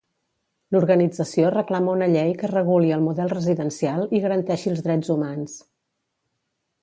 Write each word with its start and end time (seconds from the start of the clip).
L'organització 0.75 1.51
reclama 1.55 1.91
una 1.97 2.07
llei 2.13 2.31
que 2.39 2.49
reguli 2.53 2.89
el 2.97 3.05
model 3.09 3.31
residencial 3.35 4.07
i 4.17 4.21
garanteixi 4.23 4.73
els 4.75 4.83
drets 4.87 5.13
humans. 5.17 5.57